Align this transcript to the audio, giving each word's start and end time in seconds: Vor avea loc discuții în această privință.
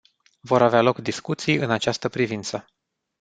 Vor 0.41 0.61
avea 0.61 0.81
loc 0.81 0.97
discuții 0.97 1.55
în 1.55 1.71
această 1.71 2.09
privință. 2.09 2.65